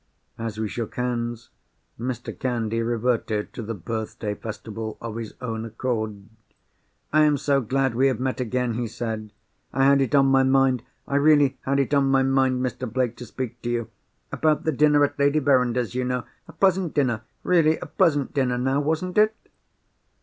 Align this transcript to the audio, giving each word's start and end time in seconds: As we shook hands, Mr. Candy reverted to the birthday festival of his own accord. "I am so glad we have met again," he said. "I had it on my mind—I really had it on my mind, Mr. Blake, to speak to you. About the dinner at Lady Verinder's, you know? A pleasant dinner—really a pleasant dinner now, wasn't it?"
As 0.39 0.57
we 0.57 0.67
shook 0.67 0.95
hands, 0.95 1.51
Mr. 1.99 2.33
Candy 2.33 2.81
reverted 2.81 3.53
to 3.53 3.61
the 3.61 3.75
birthday 3.75 4.33
festival 4.33 4.97
of 4.99 5.15
his 5.17 5.35
own 5.41 5.63
accord. 5.63 6.27
"I 7.13 7.23
am 7.25 7.37
so 7.37 7.61
glad 7.61 7.93
we 7.93 8.07
have 8.07 8.19
met 8.19 8.39
again," 8.41 8.73
he 8.73 8.87
said. 8.87 9.31
"I 9.71 9.85
had 9.85 10.01
it 10.01 10.15
on 10.15 10.25
my 10.25 10.41
mind—I 10.41 11.17
really 11.17 11.59
had 11.65 11.79
it 11.79 11.93
on 11.93 12.07
my 12.09 12.23
mind, 12.23 12.65
Mr. 12.65 12.91
Blake, 12.91 13.15
to 13.17 13.27
speak 13.27 13.61
to 13.61 13.69
you. 13.69 13.89
About 14.31 14.63
the 14.63 14.71
dinner 14.71 15.03
at 15.05 15.19
Lady 15.19 15.37
Verinder's, 15.37 15.93
you 15.93 16.03
know? 16.03 16.23
A 16.47 16.53
pleasant 16.53 16.95
dinner—really 16.95 17.77
a 17.77 17.85
pleasant 17.85 18.33
dinner 18.33 18.57
now, 18.57 18.79
wasn't 18.79 19.19
it?" 19.19 19.35